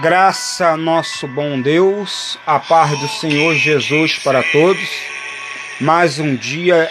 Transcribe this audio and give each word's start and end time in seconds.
Graça 0.00 0.70
a 0.70 0.76
nosso 0.76 1.28
bom 1.28 1.60
Deus, 1.60 2.36
a 2.44 2.58
paz 2.58 2.98
do 2.98 3.08
Senhor 3.08 3.54
Jesus 3.54 4.18
para 4.18 4.42
todos. 4.42 4.88
Mais 5.80 6.18
um 6.18 6.34
dia 6.34 6.90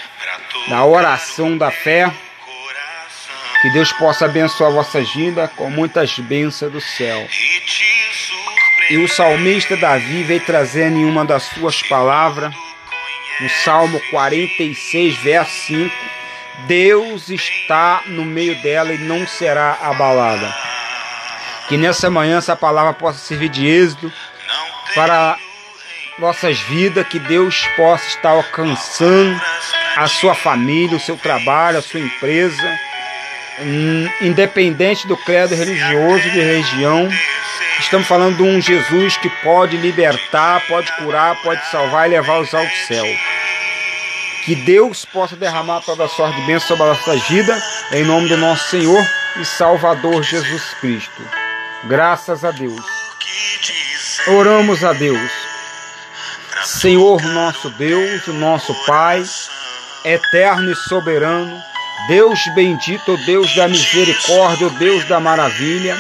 da 0.70 0.86
oração 0.86 1.58
da 1.58 1.70
fé. 1.70 2.10
Que 3.62 3.70
Deus 3.72 3.92
possa 3.92 4.26
abençoar 4.26 4.72
a 4.72 4.76
vossa 4.76 5.02
vida 5.02 5.52
com 5.58 5.70
muitas 5.70 6.18
bênçãos 6.18 6.72
do 6.72 6.80
céu. 6.80 7.28
E 8.90 8.98
o 8.98 9.08
salmista 9.08 9.76
Davi 9.76 10.24
veio 10.24 10.42
trazendo 10.42 10.98
em 10.98 11.06
uma 11.06 11.26
das 11.26 11.44
suas 11.44 11.84
palavras, 11.84 12.54
no 13.42 13.50
Salmo 13.50 14.00
46, 14.12 15.18
verso 15.18 15.52
5, 15.68 15.96
Deus 16.68 17.30
está 17.30 18.02
no 18.08 18.24
meio 18.24 18.56
dela 18.62 18.94
e 18.94 18.98
não 18.98 19.28
será 19.28 19.78
abalada. 19.82 20.73
Que 21.68 21.78
nessa 21.78 22.10
manhã 22.10 22.38
essa 22.38 22.56
palavra 22.56 22.94
possa 22.94 23.20
servir 23.20 23.50
de 23.50 23.66
êxito 23.66 24.12
para 24.94 25.38
nossas 26.20 26.60
vidas, 26.60 27.08
que 27.08 27.20
Deus 27.20 27.66
possa 27.76 28.06
estar 28.08 28.30
alcançando 28.30 29.40
a 29.96 30.08
sua 30.08 30.36
família, 30.36 30.98
o 30.98 31.00
seu 31.00 31.18
trabalho, 31.18 31.78
a 31.78 31.82
sua 31.82 32.00
empresa, 32.00 32.80
independente 34.22 35.08
do 35.08 35.18
credo 35.18 35.56
religioso 35.56 36.30
de 36.30 36.42
região. 36.42 37.10
Estamos 37.80 38.08
falando 38.08 38.38
de 38.38 38.44
um 38.44 38.62
Jesus 38.62 39.18
que 39.18 39.30
pode 39.42 39.78
libertar, 39.78 40.62
pode 40.68 40.92
curar, 40.98 41.36
pode 41.42 41.66
salvar 41.70 42.08
e 42.08 42.12
levar 42.12 42.40
os 42.40 42.54
altos 42.54 42.78
céus. 42.88 43.18
Que 44.46 44.56
Deus 44.56 45.06
possa 45.06 45.36
derramar 45.36 45.82
toda 45.82 46.06
a 46.06 46.10
sorte 46.10 46.40
de 46.40 46.46
bênção 46.46 46.68
sobre 46.70 46.84
a 46.84 46.88
nossa 46.88 47.16
vida, 47.16 47.58
em 47.94 48.04
nome 48.04 48.28
do 48.28 48.38
nosso 48.38 48.70
Senhor 48.70 49.04
e 49.40 49.46
Salvador 49.46 50.22
Jesus 50.22 50.74
Cristo. 50.82 51.43
Graças 51.86 52.46
a 52.46 52.52
Deus. 52.52 52.82
Oramos 54.28 54.84
a 54.86 54.94
Deus. 54.94 55.32
Senhor 56.64 57.22
nosso 57.22 57.70
Deus, 57.72 58.26
nosso 58.28 58.74
Pai, 58.86 59.22
eterno 60.06 60.72
e 60.72 60.76
soberano, 60.76 61.62
Deus 62.08 62.40
bendito, 62.56 63.18
Deus 63.26 63.54
da 63.54 63.68
misericórdia, 63.68 64.70
Deus 64.70 65.04
da 65.10 65.20
maravilha. 65.20 65.98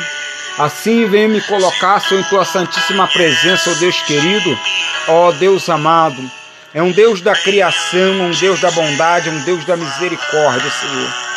Assim 0.58 1.06
vem 1.10 1.28
me 1.28 1.42
colocar, 1.42 2.00
Senhor, 2.00 2.22
em 2.22 2.30
tua 2.30 2.46
santíssima 2.46 3.06
presença, 3.08 3.72
ó 3.72 3.74
Deus 3.74 4.02
querido, 4.04 4.58
ó 5.10 5.32
Deus 5.34 5.68
amado. 5.68 6.32
É 6.74 6.82
um 6.82 6.92
Deus 6.92 7.20
da 7.20 7.36
criação, 7.36 8.22
um 8.22 8.32
Deus 8.32 8.62
da 8.62 8.72
bondade, 8.72 9.30
um 9.30 9.44
Deus 9.44 9.66
da 9.66 9.76
misericórdia, 9.76 10.72
Senhor. 10.72 11.33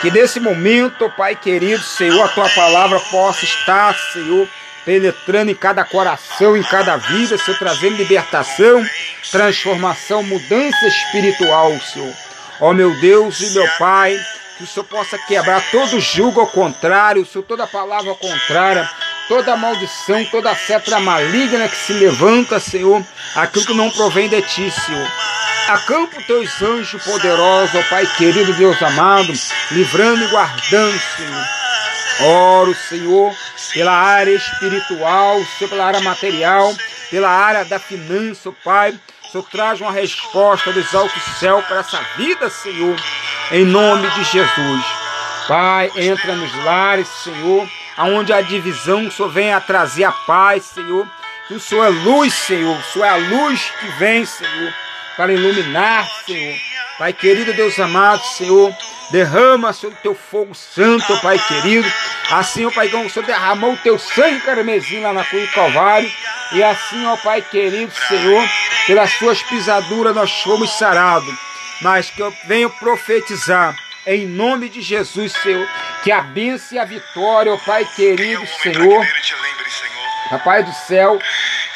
Que 0.00 0.10
nesse 0.10 0.40
momento, 0.40 1.10
Pai 1.10 1.36
querido, 1.36 1.82
Senhor, 1.82 2.24
a 2.24 2.28
tua 2.28 2.48
palavra 2.48 2.98
possa 3.10 3.44
estar, 3.44 3.94
Senhor, 4.12 4.48
penetrando 4.82 5.50
em 5.50 5.54
cada 5.54 5.84
coração, 5.84 6.56
em 6.56 6.62
cada 6.62 6.96
vida, 6.96 7.36
Senhor, 7.36 7.58
trazendo 7.58 7.96
libertação, 7.96 8.82
transformação, 9.30 10.22
mudança 10.22 10.86
espiritual, 10.86 11.78
Senhor. 11.80 12.14
Ó 12.60 12.72
meu 12.72 12.98
Deus 12.98 13.40
e 13.40 13.50
meu 13.50 13.68
Pai, 13.78 14.18
que 14.56 14.64
o 14.64 14.66
Senhor 14.66 14.86
possa 14.86 15.18
quebrar 15.18 15.62
todo 15.70 16.00
julgo 16.00 16.40
ao 16.40 16.46
contrário, 16.46 17.26
Senhor, 17.26 17.44
toda 17.44 17.66
palavra 17.66 18.08
ao 18.08 18.16
contrário, 18.16 18.88
toda 19.28 19.54
maldição, 19.54 20.24
toda 20.26 20.54
seta 20.54 20.98
maligna 20.98 21.68
que 21.68 21.76
se 21.76 21.92
levanta, 21.92 22.58
Senhor, 22.58 23.04
aquilo 23.34 23.66
que 23.66 23.74
não 23.74 23.90
provém 23.90 24.30
de 24.30 24.40
ti, 24.40 24.70
Senhor. 24.70 25.08
Acampa 25.68 26.20
teus 26.22 26.60
anjos 26.62 27.02
poderosos, 27.04 27.74
ó 27.74 27.82
Pai 27.88 28.06
querido, 28.16 28.52
Deus 28.54 28.82
amado, 28.82 29.32
livrando 29.70 30.24
e 30.24 30.28
guardando, 30.28 31.00
Senhor. 31.16 31.60
Oro, 32.22 32.74
Senhor, 32.74 33.34
pela 33.72 33.92
área 33.92 34.34
espiritual, 34.34 35.40
Senhor, 35.58 35.70
pela 35.70 35.86
área 35.86 36.00
material, 36.00 36.74
pela 37.10 37.30
área 37.30 37.64
da 37.64 37.78
finança, 37.78 38.52
Pai. 38.64 38.98
Senhor 39.30 39.44
traz 39.48 39.80
uma 39.80 39.92
resposta 39.92 40.72
dos 40.72 40.92
altos 40.92 41.22
céus 41.38 41.64
para 41.66 41.78
essa 41.78 42.00
vida, 42.16 42.50
Senhor, 42.50 42.96
em 43.52 43.64
nome 43.64 44.10
de 44.10 44.24
Jesus. 44.24 44.84
Pai, 45.46 45.90
entra 45.96 46.34
nos 46.34 46.52
lares, 46.64 47.08
Senhor, 47.22 47.68
aonde 47.96 48.32
a 48.32 48.40
divisão, 48.40 49.10
Senhor 49.10 49.30
vem 49.30 49.52
a 49.52 49.60
trazer 49.60 50.04
a 50.04 50.12
paz, 50.12 50.64
Senhor. 50.64 51.06
Que 51.46 51.54
o 51.54 51.60
Senhor 51.60 51.84
é 51.84 51.88
luz, 51.88 52.34
Senhor. 52.34 52.76
O 52.76 52.84
Senhor 52.92 53.04
é 53.04 53.08
a 53.08 53.16
luz 53.16 53.72
que 53.80 53.86
vem, 53.98 54.24
Senhor 54.24 54.72
para 55.16 55.32
iluminar, 55.32 56.08
Senhor. 56.26 56.56
Pai 56.98 57.12
querido, 57.12 57.54
Deus 57.54 57.78
amado, 57.78 58.22
Senhor, 58.22 58.74
derrama, 59.10 59.72
Senhor, 59.72 59.92
o 59.92 60.02
teu 60.02 60.14
fogo 60.14 60.54
santo, 60.54 61.18
Pai 61.20 61.38
querido. 61.38 61.90
Assim, 62.30 62.66
ó 62.66 62.70
Pai, 62.70 62.88
como 62.88 63.06
o 63.06 63.10
Senhor 63.10 63.24
derramou 63.24 63.72
o 63.72 63.76
teu 63.78 63.98
sangue 63.98 64.40
carmesim 64.40 65.00
lá 65.00 65.12
na 65.12 65.24
cruz 65.24 65.48
do 65.48 65.54
Calvário. 65.54 66.10
E 66.52 66.62
assim, 66.62 67.06
ó 67.06 67.16
Pai 67.16 67.42
querido, 67.42 67.92
Senhor, 68.08 68.44
pelas 68.86 69.10
suas 69.12 69.42
pisaduras 69.42 70.14
nós 70.14 70.30
fomos 70.42 70.70
sarados. 70.78 71.34
Mas 71.80 72.10
que 72.10 72.20
eu 72.20 72.32
venho 72.46 72.68
profetizar, 72.68 73.74
em 74.06 74.26
nome 74.26 74.68
de 74.68 74.82
Jesus, 74.82 75.32
Senhor, 75.32 75.66
que 76.04 76.12
a 76.12 76.20
bênção 76.20 76.76
e 76.76 76.78
a 76.78 76.84
vitória, 76.84 77.52
ó 77.52 77.56
Pai 77.56 77.86
querido, 77.96 78.46
Senhor, 78.62 79.06
Papai 80.30 80.62
do 80.62 80.72
céu, 80.72 81.18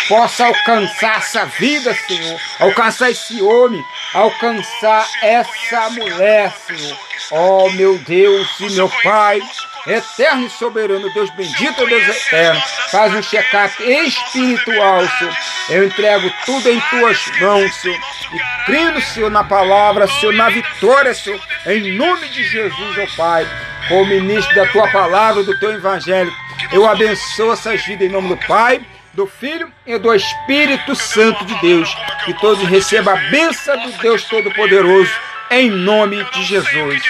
possa 0.09 0.47
alcançar 0.47 1.19
essa 1.19 1.45
vida, 1.47 1.95
Senhor, 1.95 2.41
alcançar 2.61 3.11
esse 3.11 3.41
homem, 3.43 3.85
alcançar 4.13 5.09
essa 5.23 5.91
mulher, 5.91 6.53
Senhor. 6.67 6.97
Ó 7.31 7.65
oh, 7.65 7.71
meu 7.71 7.99
Deus 7.99 8.49
e 8.61 8.71
meu 8.71 8.91
Pai, 9.03 9.41
eterno 9.87 10.47
e 10.47 10.51
soberano, 10.51 11.13
Deus 11.15 11.31
bendito, 11.31 11.87
Deus 11.87 12.09
eterno, 12.09 12.61
faz 12.91 13.15
um 13.15 13.23
check-up 13.23 13.75
espiritual, 13.83 15.09
Senhor. 15.19 15.37
Eu 15.71 15.85
entrego 15.85 16.31
tudo 16.45 16.69
em 16.69 16.81
tuas 16.91 17.19
mãos, 17.41 17.75
Senhor, 17.77 17.99
e 18.33 18.65
creio, 18.67 19.01
Senhor, 19.01 19.31
na 19.31 19.45
palavra, 19.45 20.07
Senhor, 20.07 20.35
na 20.35 20.51
vitória, 20.51 21.15
Senhor, 21.15 21.41
em 21.67 21.97
nome 21.97 22.29
de 22.29 22.45
Jesus, 22.45 22.99
ó 22.99 23.17
Pai, 23.17 23.49
como 23.89 24.07
ministro 24.07 24.55
da 24.55 24.67
tua 24.67 24.91
palavra, 24.91 25.43
do 25.43 25.59
teu 25.59 25.73
evangelho, 25.73 26.33
eu 26.73 26.87
abençoo 26.87 27.53
essas 27.53 27.83
vidas 27.85 28.07
em 28.07 28.13
nome 28.13 28.29
do 28.29 28.37
Pai 28.47 28.85
do 29.15 29.27
Filho 29.27 29.71
e 29.87 29.97
do 29.99 30.13
Espírito 30.15 30.95
Santo 30.95 31.45
de 31.45 31.55
Deus. 31.61 31.89
Que 32.25 32.35
todos 32.35 32.63
recebam 32.65 33.15
a 33.15 33.31
bênção 33.31 33.77
do 33.79 33.93
Deus 33.99 34.25
Todo-Poderoso, 34.25 35.11
em 35.51 35.71
nome 35.71 36.25
de 36.33 36.43
Jesus. 36.43 37.03